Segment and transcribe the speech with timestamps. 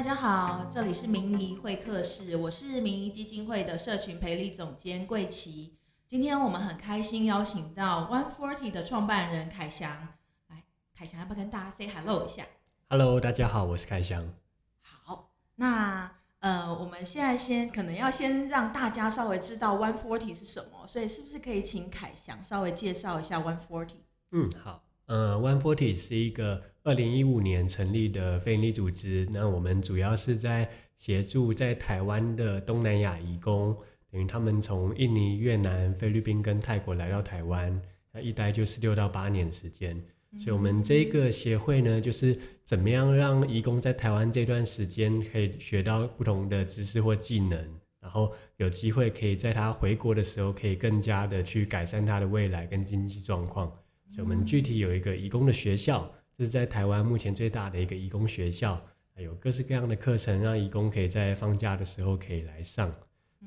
[0.00, 5.76] 大家好，这里是明仪会客室，我是明仪基金会的社群培力总监桂琪。
[6.08, 10.08] 今天我们很开心邀请到 One Forty 的创办人凯翔，
[10.48, 10.64] 来，
[10.94, 12.46] 凯翔要不要跟大家 say hello 一下
[12.88, 14.26] ？Hello，大家好，我是凯翔。
[14.80, 23.96] 好，那呃，我们现在先可能要先让大家稍微知道 One Forty 是什么，所以是不是可以请凯翔稍微介绍一下 One Forty？
[24.30, 24.82] 嗯，好。
[25.10, 29.26] 呃，One Forty 是一个二零一五年成立的非营利组织。
[29.32, 33.76] 那我们主要是在协助在台湾的东南亚移工，
[34.08, 40.00] 等于他们从印尼、越南、菲律宾跟泰国来到台湾，那一待就是六到八年时间。
[40.38, 47.58] 所以，我们这个协会呢，就是怎么样让移工在台湾这段时间可以学到不同的知识或技能，
[48.00, 53.76] 然后有机会可以在他回国的时候，可以更加的去改善他的未来跟经济状况。
[54.10, 58.80] 所以我们具体有一个义工的学校，这是在台湾目前最大的一个义工学校，
[59.16, 62.92] 有各式各样的课程，让义工可以在放假的时候可以来上。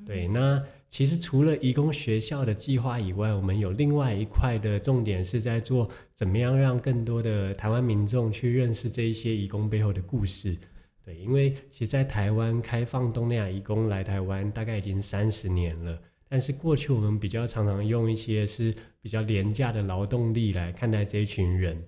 [0.04, 10.56] 对，那其实除了义工学校的计划以外，我们有另外一块的重点是在做怎么样让更多的台湾民众去认识这一些义工背后的故事。
[11.04, 16.00] 对，因为其实，在台湾开放东南亚义工来台湾大概已经三十年了。
[16.34, 21.80] 但是过去我们比较常常用一些是比较廉价的劳动力来看待这一群人，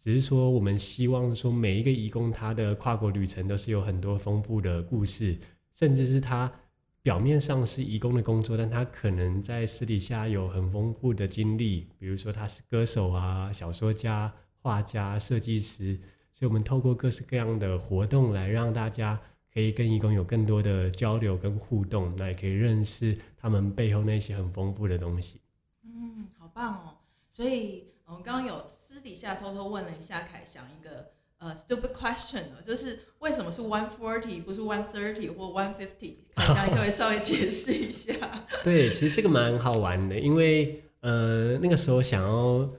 [0.00, 5.36] 只是说我们希望说每一个义工他的跨国旅程都是有很多丰富的故事，
[5.74, 6.48] 甚至是他
[7.02, 15.98] 表面上是义工的工作，但他可能在私底下有很丰富的经历，比如说他是歌手啊、小说家、画家、设计师，
[16.32, 19.20] 所以我们透过各式各样的活动来让大家。
[19.58, 25.40] 可以跟义工有更多的交流跟互动，那也可以认识他们背后那些很丰富的东西。
[25.82, 26.94] 嗯，好棒哦！
[27.32, 36.18] 所以我们刚刚有私底下偷偷问了一下凯翔一个呃 stupid question 呢，就是为什么是 one forty 不是 one thirty 或 one fifty？
[36.36, 38.14] 凯翔可以稍微解释一下。
[38.62, 42.70] 对，其实这个蛮好玩的，因为呃那个时候想要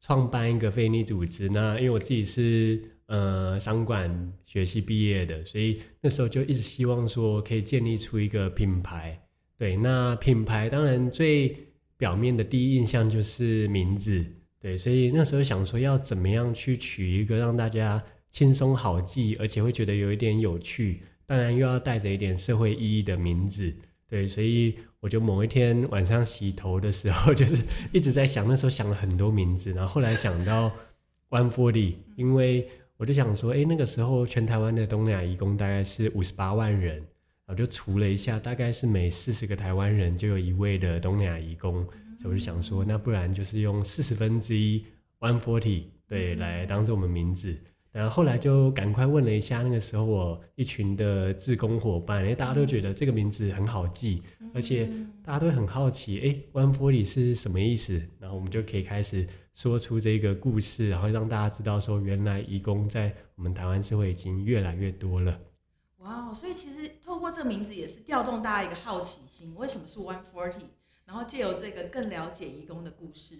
[0.00, 2.94] 创办一个非利组织，那因为我自己是。
[3.08, 9.18] 呃，商管学系毕业的，所以那时候就一直希望说可以建立出一个品牌。
[9.56, 11.56] 对，那品牌当然最
[11.96, 14.22] 表面的第一印象就是名字。
[14.60, 23.74] 对，所以那时候想说要怎么样去取一个让大家轻松好记，而且会觉得有一点有趣，当然又要带着一点社会意义的名字。
[24.06, 30.70] 对，所以我就某一天晚上洗头的时候， 就是一直在想，那时候想了很多名字，然后后来想到
[31.30, 32.68] One Forty，因为。
[32.98, 41.84] 我就想说，哎，那个时候全台湾的东南亚移工大概是五十八万人，然后就除了一下，大概是每四十个台湾人就有一位的东南亚移工，
[42.20, 44.84] 所以我就想说，那不然就是用四十分之一
[45.20, 47.56] one forty 对来当做我们名字。
[47.90, 54.22] 然后后来就赶快问了一下，那个时候我一群的志工伙伴，因为大家都觉得这个名字很好记，
[54.54, 54.88] 而且
[55.24, 58.00] 大家都很好奇，哎，One Forty 是什么意思？
[58.20, 65.40] 然后我们就可以开始说出这个故事，然后让大家知道说，原来义工在我们台湾社会已经越来越多了。
[65.98, 70.66] 哇，所以其实透过这个名字也是调动大家一个好奇心，为什么是 One Forty？
[71.04, 73.36] 然后借由这个更了解义工的故事。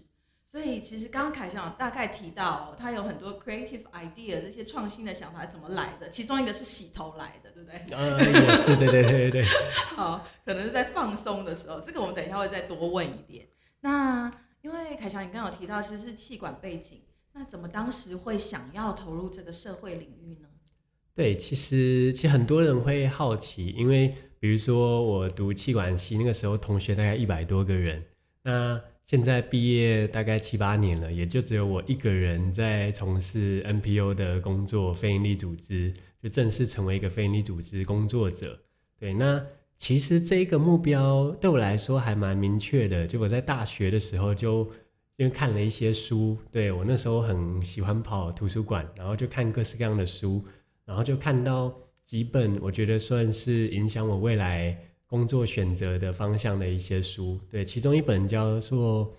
[0.50, 6.08] 所以其实刚刚凯翔大概提到，他有很多 creative idea，这些创新的想法怎么来的？
[6.08, 7.78] 其中一个是洗头来的，对不对？
[7.94, 9.44] 呃，也是，对对对对对。
[9.94, 13.46] 好，可能是在放松的时候，这个我们等一下会再多问一点。
[13.82, 14.32] 那
[14.62, 17.02] 因为凯翔你刚刚有提到其实是气管背景，
[17.34, 20.48] 那怎么当时会想要投入这个社会领域呢？
[21.14, 28.02] 对，其实其实很多人会好奇，因为比如说我读气管系那个时候，同学大概一百多个人，
[28.44, 28.80] 那。
[29.08, 38.60] 现在毕业大概七八年了，也就只有我一个人在从事 NPO 的工作，非营利组织就正式成为一个非营利组织工作者。
[39.00, 39.42] 对，那
[39.78, 43.06] 其实这个目标对我来说还蛮明确的。
[43.06, 44.70] 就我在大学的时候就
[45.16, 50.44] 因为看了一些书，对我那时候很喜欢跑图书馆，然后就看各式各样的书，
[50.84, 51.74] 然后就看到
[52.04, 54.76] 几本我觉得算是影响我未来。
[55.08, 59.10] 工作选择的方向的一些书，对，其中一本叫做，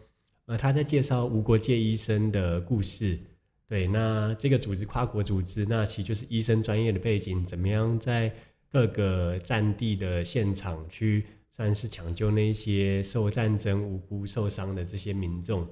[0.46, 3.20] 呃，他在介绍无国界医生的故事，
[3.68, 8.32] 对，那这个组织跨国组织，那其实就是医生专业的背景，怎么样在
[8.72, 15.68] 各个战地的现场去算是抢救那些受战争无辜受伤的这些民众，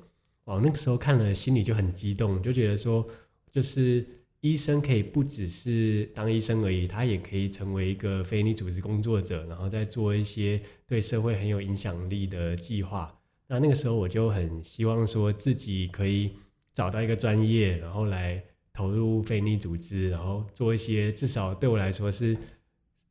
[0.45, 3.07] 哦，那个时候看了心里就很激动，就觉得说，
[3.51, 4.03] 就是。
[4.42, 13.13] 医生可以不只是当医生而已，他也可以成为一个非利组织工作者，然后再做一些对社会很有影响力的计划。
[13.48, 16.34] 那那个时候我就很希望说自己可以
[16.75, 22.38] 找到一个专业，然后来投入非利组织，然后做一些至少对我来说是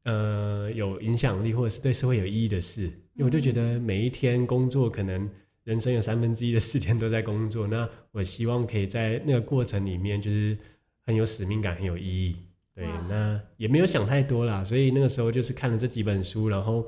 [0.05, 2.83] 呃有影响力或者是对社会有意义的事。
[3.15, 5.29] 因为我就觉得每一天工作，可能
[5.65, 10.57] 人生有三分之一的时间都在工作，那我希望可以在那个过程里面，就是
[11.07, 12.37] 很有使命感，很有意义。
[12.75, 16.87] 对，那也没有想太多啦，所以那个时候就是看了这几本书，然后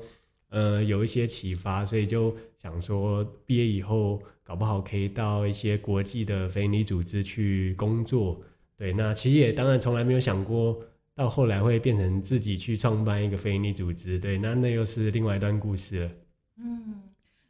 [0.49, 8.39] 呃有一些启发，所以就想说毕业以后搞不好可以到一些国际的非营利组织去工作。
[8.77, 10.79] 对，那其实也当然从来没有想过
[11.15, 14.19] 到后来会变成自己去创办一个非营利组织。
[14.19, 16.11] 对，那那又是另外一段故事了。
[16.57, 17.01] 嗯，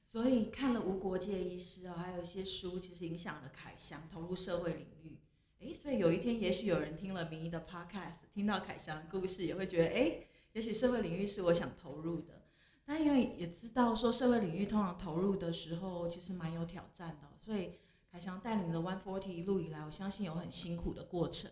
[0.09, 5.17] 所以看了无国界医师哦，还有一些书，其实影响了凯翔投入社会领域。
[5.61, 10.19] 哎，所以有一天，也许有人听了明一的 podcast，听到凯翔的故事，也会觉得，哎，
[10.53, 12.45] 也许社会领域是我想投入的。
[12.85, 17.27] 但因为也知道说，社会领域通常投入的时候，其实蛮有挑战的。
[17.43, 17.73] 所以
[18.09, 21.51] 凯翔带领的 One Forty 一路以来，我相信有很辛苦的过程。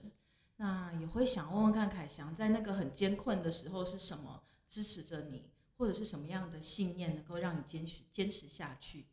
[0.56, 9.06] 那也会想问问看，凯翔在那个很艰困的时候，是什么支持着你，或者是什么样的信念能够让你坚持坚持下去？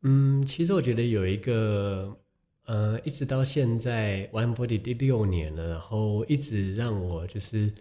[0.00, 2.18] 嗯，其实我觉得有一个。
[2.66, 7.72] 呃，一直到现在，One Body 第六年了，然后一直让我就是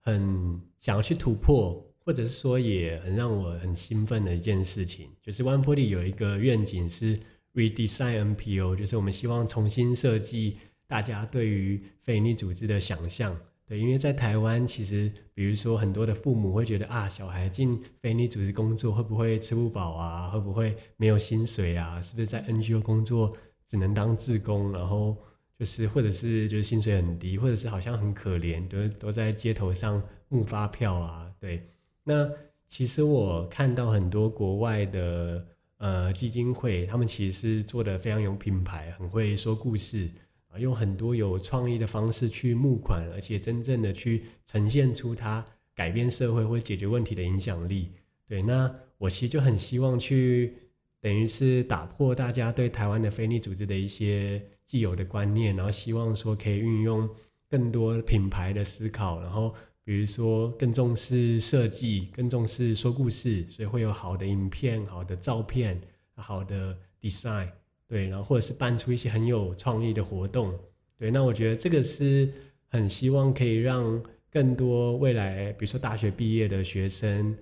[0.00, 7.18] 很想要去突破，或者是说也很让我很兴奋的一件事情，就是 One Body 有一个愿景是
[7.54, 13.36] Redesign NPO，就是我们希望重新设计大家对于非营利组织的想象。
[13.66, 20.30] 对，因为在台湾，其实比如说很多的父母会觉得啊，小孩进非营利组织工作会不会吃不饱啊？
[20.30, 22.00] 会不会没有薪水啊？
[22.00, 23.36] 是不是在 NGO 工作？
[23.68, 25.14] 只能当志工，然后
[25.58, 31.30] 就是或者是就是薪水很低，或者是好像很可怜，都都在街头上募发票啊。
[31.38, 31.68] 对，
[32.02, 32.26] 那
[32.66, 40.08] 其实我看到很多国外的呃基金会，他们其实是做的非常有品牌，很会说故事
[40.48, 45.44] 啊，用很多有创意的方式去募款，而且真正的去呈现出它
[45.74, 47.92] 改变社会或解决问题的影响力。
[48.26, 50.54] 对，那我其实就很希望去。
[51.00, 57.08] 等于是打破大家对台湾的非利组织的一些既有的观念，然后希望说可以运用
[57.48, 59.54] 更多品牌的思考，然后
[59.84, 65.80] 比如说更重视设计，更重视说故事，所以会有好的影片、好的照片、
[66.14, 67.48] 好的 design，
[67.86, 70.52] 对，然后或者是办出一些很有创意的活动，
[70.98, 72.28] 对，那我觉得这个是
[72.66, 74.02] 很希望可以让
[74.32, 77.36] 更多未来，比如说大学毕业的学生。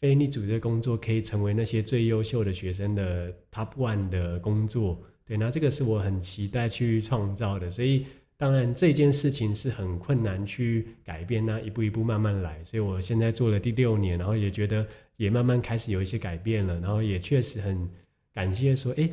[0.00, 7.68] 非你组织的工作可以成为那些最优秀的学生的 top one 的工作，对，那这个是我很期待去创造的。
[7.68, 8.06] 所以
[8.38, 12.64] 当然这件事情是很困难去改变，那一步一步慢慢来。
[12.64, 14.86] 所以我现在做了第六年，然后也觉得
[15.16, 17.86] 也慢慢开始有一些改变了，然后也确实很
[18.32, 19.06] 感谢说，哎，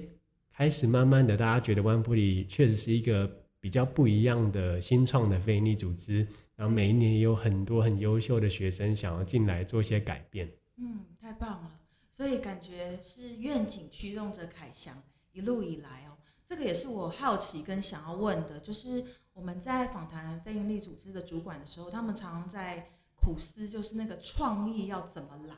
[0.53, 3.29] 开始慢慢的大家觉得湾布里确实是一个
[3.59, 6.25] 比较不一样的新创的非你组织，
[6.55, 10.49] 然后每一年也有很多很优秀的学生想要进来做一些改变。
[10.77, 11.71] 嗯，太棒了，
[12.13, 14.95] 所以感觉是愿景驱动着凯翔
[15.31, 16.17] 一路以来哦。
[16.47, 25.55] 这个也是我好奇跟想要问的，就是我们在访谈非营利组织的主管的时候，他们常常在苦思，就是那个创意要怎么来。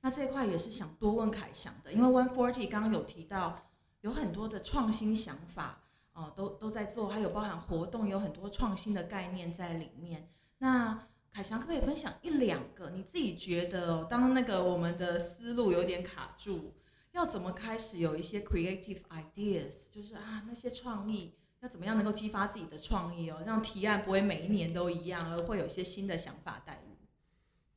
[0.00, 3.62] 那这一块也是想多问凯翔的，因为 One Forty 刚刚有提到
[4.00, 5.78] 有很多的创新想法
[6.12, 10.28] 哦，都都在做，还有包含活动，有很多创新的概念在里面。
[10.58, 16.72] 那凯翔可不可以分享一两个你自己觉得，当那个我们的思路有点卡住，
[17.10, 26.96] 要怎么开始有一些 creative ideas，就是啊那些创意要怎么样能够激发自己的创意哦，让提案不会每一年都一样，而会有一些新的想法带入。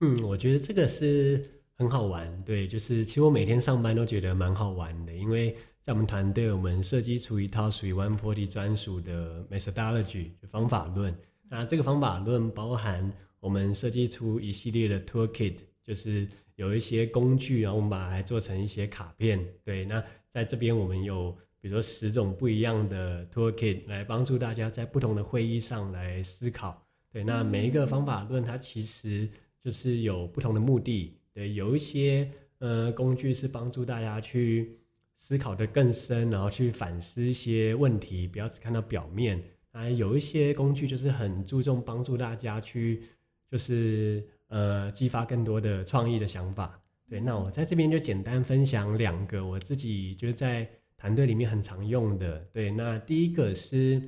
[0.01, 11.17] 嗯，我觉得这个是很好玩，对，就是其实我每天上班都觉得蛮好玩的，因为在我们团队，我们设计出一套属于 One Forty 专属的 methodology 方法论，
[11.49, 13.11] 那这个方法论包含。
[13.47, 19.39] 我们设计出一系列的 toolkit，就是有一些工具，然后我们把它做成一些卡片。
[19.63, 26.85] 对，那在这边我们有，比如说十种不一样的 toolkit 来帮助大家在不同的会议上来思考。
[27.09, 29.29] 对，那每一个方法论它其实
[29.63, 31.13] 就是有不同的目的。
[31.33, 34.77] 对，有一些呃工具是帮助大家去
[35.17, 39.41] 思考的更深，然后去反思一些问题，不要只看到表面。
[39.71, 43.03] 啊，有一些工具就是很注重帮助大家去。
[43.51, 46.79] 就是呃，激发更多的创意的想法。
[47.09, 52.39] 对，那我在这边就简单分享两个我自己就是在团队里面很常用的。
[52.51, 54.01] 对，那第一个是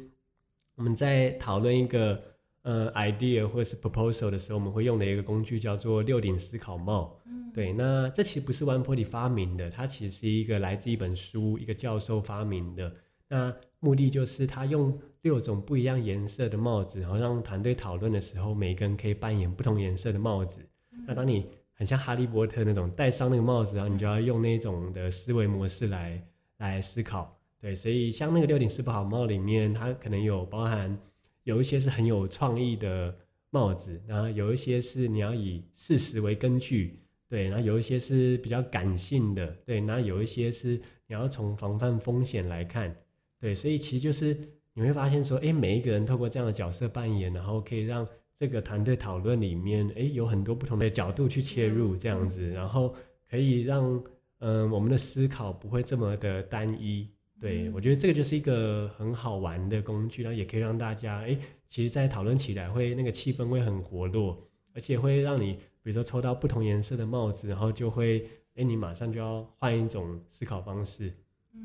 [0.75, 2.21] 我们在讨论一个
[2.63, 7.17] 呃 idea 或者是 proposal 的时候，我们会用的一个工具叫做六顶思考帽。
[7.25, 12.93] 嗯，对，那这其实不是 One Forty 发明的，它其实是一个来自一本书，一个教授发明的。
[13.29, 20.61] 那目的就是他用六种不一样颜色的帽子，然后让团队讨论的时候，每个人可以扮演不同颜色的帽子。
[21.07, 26.21] 那当你很像哈利波特那种戴上那个帽子，然后你就要用那种的思维模式来
[26.57, 27.35] 来思考。
[27.61, 30.97] 对，所以像那个六顶四不好帽里面，它可能有包含
[31.43, 33.13] 有一些是很有创意的
[33.49, 42.95] 帽子，然后有一些是你要以事实为根据，对，然后有一些是比较感性的，对，然后有一些是你要从防范风险来看，
[43.39, 44.37] 对，所以其实就是
[44.73, 52.93] 你会发现说，哎，每一个人透过这样的角色扮演，然后可以让这个团队讨论里面，哎，有很多不同的角度去切入这样子，然后
[53.29, 54.03] 可以让
[54.39, 57.07] 嗯我们的思考不会这么的单一。
[57.41, 61.37] 对，我觉得这个就是一个很好玩的工具，然后也可以让大家，哎，
[61.69, 64.37] 其实，在讨论起来会那个气氛会很活络，
[64.73, 71.13] 而且会让你，比如说抽到不同颜色的帽子，然后就会，哎，你马上就要换一种思考方式，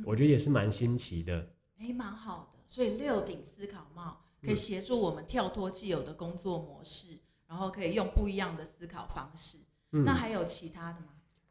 [0.04, 1.44] 我觉得也是蛮新奇的，
[1.78, 2.58] 哎，蛮好的。
[2.68, 9.58] 所以六顶思考帽可以协助我们跳脱既有的工作模式，然后可以用不一样的思考方式。
[9.90, 11.06] 那还有其他的吗？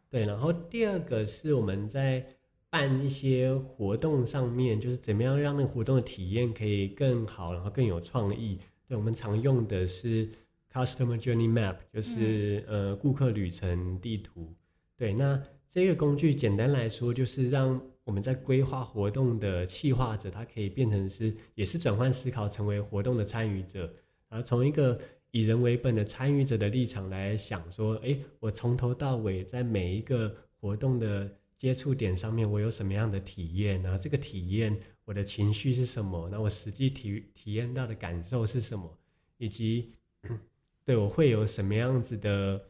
[0.10, 2.26] 对，然后第二个是我们在。
[2.74, 8.58] 办一些活动上面，就是怎么样让那个活动的体验可以更好，然后更有创意。
[8.88, 10.28] 对，我们常用的是
[10.74, 14.52] Customer Journey Map，就是呃顾客旅程地图。
[14.98, 15.40] 对，那
[15.70, 23.92] 这个工具简单来说，就是让我们在规划活动的企划者，他可以变成是也是转换思考，成为活动的参与者，
[24.30, 25.00] 然后从一个
[25.32, 31.30] 以人为本的参与者的立场来想说，哎，我从头到尾在每一个活动的。
[31.56, 33.82] 接触点上面，我有什么样的体验？
[33.82, 36.28] 然后这个体验，我的情绪是什么？
[36.30, 38.98] 那我实际体体验到的感受是什么？
[39.38, 39.94] 以及
[40.84, 42.62] 对我会有什么样子的，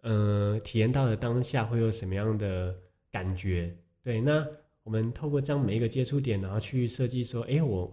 [0.00, 2.76] 呃，体验到的当下会有什么样的
[3.08, 3.72] 感觉？
[4.02, 4.44] 对，那
[4.82, 7.92] 我们透过这样每一个接触点，然后去设计说，哎，我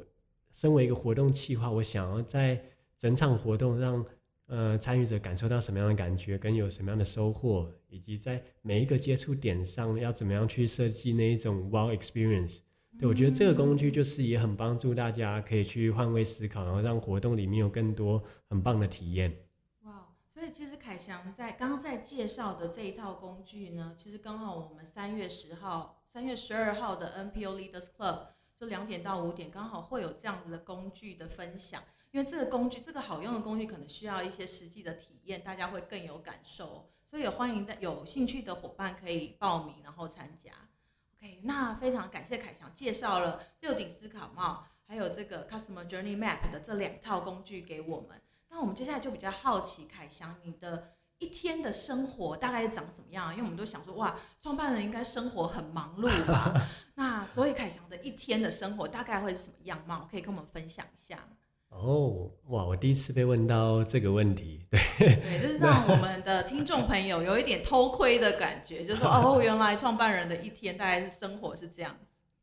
[0.51, 2.61] 身为一个活动企划，我想要在
[2.97, 4.05] 整场活动让。
[4.49, 12.59] 呃，参与者感受到什么样的感觉，跟有什么样的收获，以及在每一个接触点上要怎么样去设计那一种 wow experience。
[12.97, 19.35] 对我觉得这个工具就是也很帮助大家可以去换位思考，然后让活动里面有更多很棒的体验。
[19.81, 31.83] 哇，所以其实凯翔在刚刚在介绍的这一套工具呢，其实刚好我们三月十号、三月十二号的 NPO Leaders Club 就两点到五点，刚好会有这样子的工具的分享。
[32.09, 36.89] 因为这个工具，这个好用的工具，可能需要一些实际的体验，大家会更有感受。
[37.07, 40.53] 所以也欢迎的有兴趣的伙伴可以报名，然后参加。
[41.19, 48.19] OK，那非常感谢凯翔介绍了六顶思考帽，还有这个 Customer Journey Map 的这两套工具给我们。
[48.49, 53.31] 那我们接下来就比较好奇，凯翔你的一天的生活大概是长什么样？
[53.31, 56.53] 因为我们都想说，哇，创办人应该生活很忙碌吧？
[56.95, 60.07] 那所以凯翔的一天的生活大概会是什么样貌？
[60.09, 61.19] 可以跟我们分享一下。
[61.69, 62.63] 哦，哇！
[62.63, 71.93] 我第一次被问到这个问题，对，对，就是让我们的听众朋友有一点偷窥的感觉，就说哦，原来创办人的一天大概是生活是这样。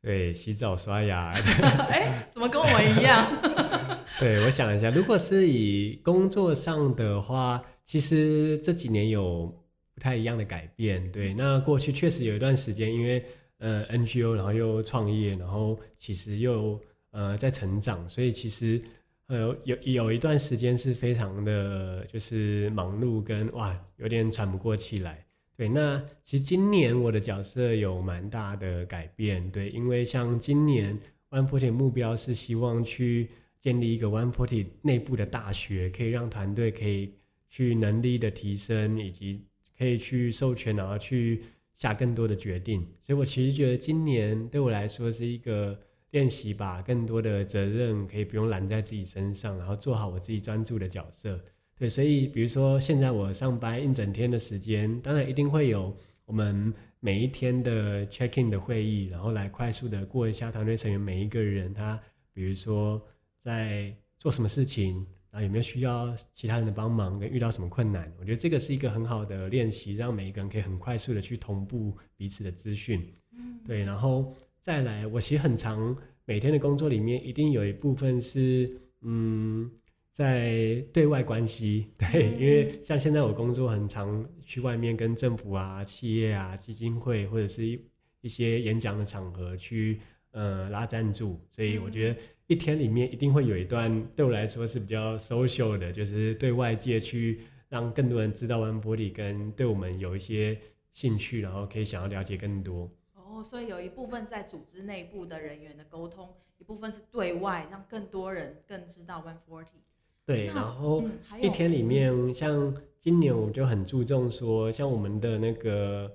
[0.03, 1.33] 对，洗澡刷牙。
[1.89, 3.27] 哎，怎么跟我们一样？
[4.21, 9.53] 对，我想一下，如果是以工作上的话，其实这几年有
[9.95, 11.11] 不太一样的改变。
[11.13, 13.25] 对，那过去确实有一段时间，因为
[13.59, 18.83] 呃 NGO，然后又创业，然后其实又呃在成长，所以其实。
[19.29, 25.25] 呃，有有一段时间是非常的，就是忙碌跟哇，有点喘不过气来。
[25.57, 29.51] 对，那其实今年我的角色有蛮大的改变。
[29.51, 31.01] 对，因为像今年
[31.31, 37.15] One Forty 目标是希望去建立一个 One Forty 内部的大学，可以让团队可以
[37.55, 39.41] 去能力的提升，以及
[39.79, 41.43] 可以去授权，然后去
[41.73, 42.81] 下更多的决定。
[43.01, 45.79] 所以我其实觉得今年对我来说是一个。
[46.15, 51.41] 练习把更多的责任可以不用揽在自己身上，然后做好我自己专注的角色。
[51.77, 55.93] 对，所以比如说现在我上班一整天的时间，当然一定会有
[56.25, 62.01] 我们每一天的 check in 的会议，然后来快速的过一下团队成员每一个人他，
[62.33, 63.03] 比如说
[63.43, 68.09] 在做什么事情，然后有没有需要其他人的帮忙，跟遇到什么困难。
[68.21, 73.05] 我觉得这个是一个很好的练习，让每一个人可以很快速的去同步彼此的资讯。
[73.37, 74.33] 嗯，对，然后。
[74.67, 79.71] 再来，我其实很常每天的工作里面，一定有一部分是嗯，
[80.15, 87.79] 在对外关系，对，因为像现在我工作很常去外面跟政府啊、企业啊、基金会或者是一
[88.23, 90.01] 一些演讲的场合去
[90.31, 100.59] 呃拉赞助，所以我觉得一天里面一定会有一段对我来说是比较 social 的，就是对外界去让更多人知道完玻璃跟对我们有一些
[100.93, 102.91] 兴趣，然后可以想要了解更多。
[103.15, 109.81] 哦，所以有一部分在组织内部的人员的沟通，一部分是对外，让更多人更知道 One Forty。
[110.27, 111.03] 对，然后
[111.41, 116.11] 一天里面，像今年我就很注重说，像我们的那个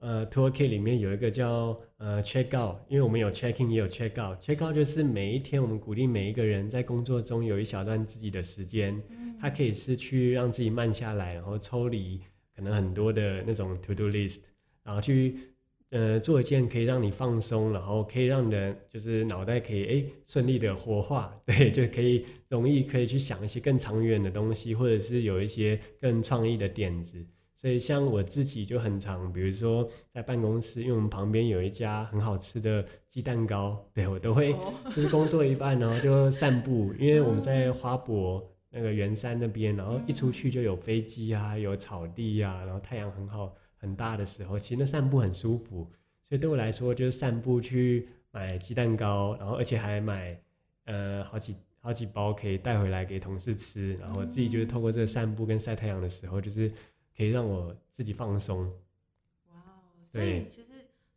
[0.00, 4.38] 呃 toolkit 里面有一个叫呃 check out，因为我们有 check in 也有 check out。
[4.42, 12.20] check out 就是每一天我们鼓励每一个人在工作中有一小段自己的时间，嗯它可以是去让自己慢下来，然后抽离
[12.54, 14.38] 可能很多的那种 to do list，
[14.82, 15.36] 然后去
[15.90, 27.22] 呃做一件可以让你放松，然后可以让你的就是脑袋可以哎顺利的活化， 对，就可以容易可以去想一些更长远的东西，或者是有一些更创意的点子。
[27.60, 34.72] 所以像我自己就很常，比如说在办公室，因为我们旁边有一家很好吃的鸡蛋糕，对我都会哦。
[34.96, 45.86] 就是工作一半，然后就散步，因为我们在花博那个圆山那边，然后一出去就有飞机啊，有草地啊，然后太阳很好很大的时候，其实那散步很舒服。
[46.30, 50.40] 所以对我来说，就是散步去买鸡蛋糕，然后而且还买
[50.86, 56.72] 呃好几好几包可以带回来给同事吃，然后自己就是透过这个散步跟晒太阳的时候，就是
[57.16, 58.64] 可以让我自己放松。
[59.48, 60.68] 哇哦，所以其实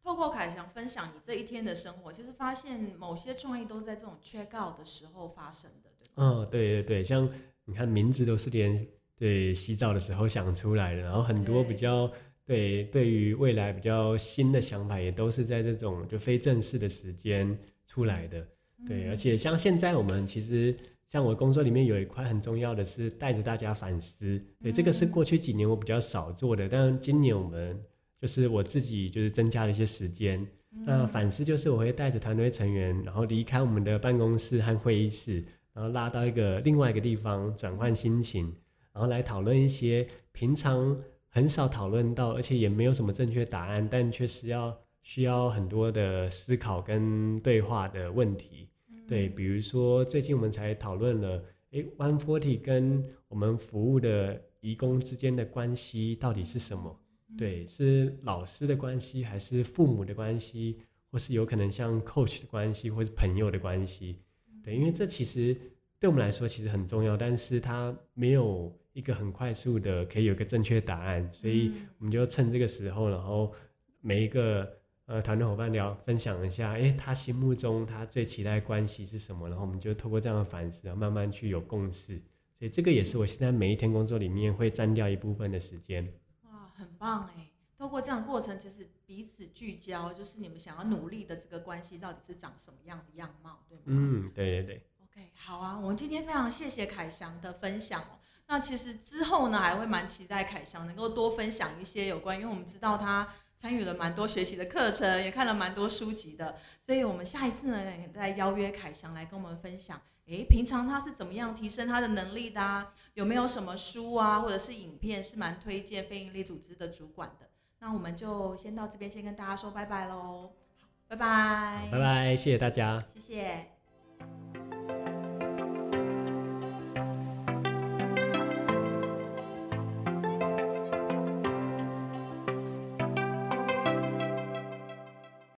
[0.04, 6.14] 透过凯翔分享你这一天的生活，其实发现某些创意都在这种 check out 的时候发生的，对吧？
[6.16, 7.30] 嗯，对对对，像
[7.66, 8.86] 你看名字都是连
[9.16, 12.12] 对洗澡的时候想出来的，然后很多比对较
[12.46, 17.58] 对对于未来比较新的想法，也都是在这种就非正式的时间
[17.88, 18.46] 出来的。
[18.86, 20.76] 对，而嗯且像现在我们其实
[21.14, 27.80] 像我工作里面有一块很重要的是带着大家反思，对，这个是嗯过去几年我比较少做的，但今年我们
[28.20, 30.44] 就是我自己就是增加了一些时间。
[30.72, 38.52] 那嗯反思就是我会带着团队成员，然后离开我们的办公室和会议室，然后拉到一个另外一个地方转换心情，
[38.92, 40.98] 然后来讨论一些平常
[41.30, 48.68] 很少讨论到，而且也没有什么正确答案，但确实要需要很多的思考跟对话的问题。
[49.08, 57.00] 对，比如说最近我们才讨论了，诶 o n e Forty 跟我们服务的义工之间的关系到底是什么？
[57.38, 60.78] 对，是老师的关系，还是父母的关系，
[61.12, 64.20] 或是有可能像 coach 的关系，或是朋友的关系？
[64.64, 65.56] 对，因为这其实
[66.00, 73.52] 对我们来说其实很重要，但是它没有一个很快速的可以有一个正确答案，所以嗯我们就趁这个时候，然后
[74.00, 74.72] 每一个
[75.06, 82.22] 呃团队伙伴聊分享一下，诶，他心目中他最期待的关系是什么，然后我们就透过这样的反思，然后慢慢去有共识。
[82.58, 86.14] 所以这个也是我现在每一天工作里面会占掉一部分的时间。
[86.44, 87.50] 哇，很棒哎！
[87.78, 93.84] 透过这样的过程，其实彼此聚焦，就是你们想要努力的这个关系到底是长什么样的样貌，对吗？
[93.88, 94.88] 嗯，对对对。
[95.04, 98.20] OK，好啊，我们今天非常谢谢凯翔的分享哦。
[98.48, 103.28] 那其实之后呢，还会蛮期待凯翔能够多分享一些有关，因为我们知道他
[103.64, 107.82] 参与了蛮多学习的课程，也看了蛮多书籍的，所以我们下一次呢，
[108.14, 112.94] 再邀约凯翔来跟我们分享，诶，平常他是怎么样提升他的能力的啊？
[113.14, 117.48] 有没有什么书啊，或者是影片是蛮推荐非营利组织的主管的？
[117.80, 123.02] 那我们就先到这边，先跟大家说拜拜喽，好，拜拜，拜拜，谢谢大家。
[123.14, 125.03] 谢谢。